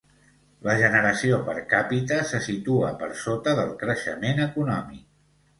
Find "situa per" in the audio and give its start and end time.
2.47-3.13